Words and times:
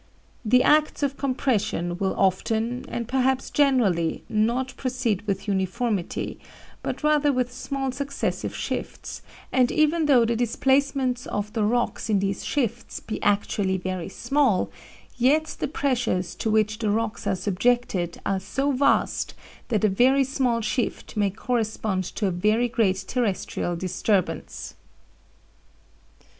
The 0.43 0.63
acts 0.63 1.03
of 1.03 1.15
compression 1.15 1.95
will 1.99 2.15
often, 2.17 2.85
and 2.87 3.07
perhaps 3.07 3.51
generally, 3.51 4.23
not 4.27 4.75
proceed 4.75 5.21
with 5.27 5.47
uniformity, 5.47 6.39
but 6.81 7.03
rather 7.03 7.31
with 7.31 7.53
small 7.53 7.91
successive 7.91 8.55
shifts, 8.55 9.21
and 9.51 9.71
even 9.71 10.07
though 10.07 10.25
the 10.25 10.35
displacements 10.35 11.27
of 11.27 11.53
the 11.53 11.63
rocks 11.63 12.09
in 12.09 12.17
these 12.17 12.43
shifts 12.43 12.99
be 12.99 13.21
actually 13.21 13.77
very 13.77 14.09
small, 14.09 14.71
yet 15.17 15.55
the 15.59 15.67
pressures 15.67 16.33
to 16.33 16.49
which 16.49 16.79
the 16.79 16.89
rocks 16.89 17.27
are 17.27 17.35
subjected 17.35 18.19
are 18.25 18.39
so 18.39 18.71
vast 18.71 19.35
that 19.67 19.83
a 19.83 19.87
very 19.87 20.23
small 20.23 20.61
shift 20.61 21.15
may 21.15 21.29
correspond 21.29 22.05
to 22.05 22.25
a 22.25 22.31
very 22.31 22.67
great 22.67 23.05
terrestrial 23.07 23.75
disturbance. 23.75 24.73